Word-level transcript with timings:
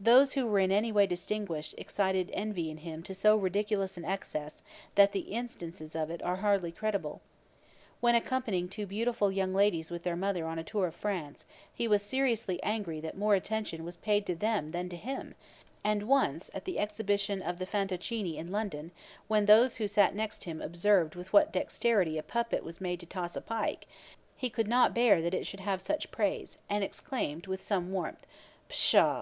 Those 0.00 0.32
who 0.32 0.48
were 0.48 0.58
in 0.58 0.72
any 0.72 0.90
way 0.90 1.06
distinguished, 1.06 1.76
excited 1.78 2.28
envy 2.32 2.72
in 2.72 2.78
him 2.78 3.04
to 3.04 3.14
so 3.14 3.36
ridiculous 3.36 3.96
an 3.96 4.04
excess, 4.04 4.62
that 4.96 5.12
the 5.12 5.20
instances 5.32 5.94
of 5.94 6.10
it 6.10 6.20
are 6.24 6.34
hardly 6.38 6.72
credible. 6.72 7.20
When 8.00 8.16
accompanying 8.16 8.68
two 8.68 8.84
beautiful 8.84 9.30
young 9.30 9.54
ladies 9.54 9.88
with 9.88 10.02
their 10.02 10.16
mother 10.16 10.44
on 10.44 10.58
a 10.58 10.64
tour 10.64 10.86
in 10.86 10.90
France, 10.90 11.46
he 11.72 11.86
was 11.86 12.02
seriously 12.02 12.60
angry 12.64 12.98
that 13.00 13.16
more 13.16 13.36
attention 13.36 13.84
was 13.84 13.96
paid 13.96 14.26
to 14.26 14.34
them 14.34 14.72
than 14.72 14.88
to 14.88 14.96
him; 14.96 15.36
and 15.84 16.02
once 16.08 16.50
at 16.52 16.64
the 16.64 16.80
exhibition 16.80 17.40
of 17.40 17.58
the 17.58 17.64
Fantoccini 17.64 18.38
in 18.38 18.50
London, 18.50 18.90
when 19.28 19.46
those 19.46 19.76
who 19.76 19.86
sat 19.86 20.16
next 20.16 20.42
him 20.42 20.60
observed 20.60 21.14
with 21.14 21.32
what 21.32 21.52
dexterity 21.52 22.18
a 22.18 22.24
puppet 22.24 22.64
was 22.64 22.80
made 22.80 22.98
to 22.98 23.06
toss 23.06 23.36
a 23.36 23.40
pike, 23.40 23.86
he 24.36 24.50
could 24.50 24.66
not 24.66 24.92
bear 24.94 25.22
that 25.22 25.32
it 25.32 25.46
should 25.46 25.60
have 25.60 25.80
such 25.80 26.10
praise, 26.10 26.58
and 26.68 26.82
exclaimed 26.82 27.46
with 27.46 27.62
some 27.62 27.92
warmth, 27.92 28.26
'Pshaw! 28.68 29.18